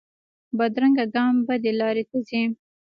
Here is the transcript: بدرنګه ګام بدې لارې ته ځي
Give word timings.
بدرنګه 0.57 1.05
ګام 1.13 1.33
بدې 1.47 1.71
لارې 1.79 2.03
ته 2.09 2.17
ځي 2.27 2.43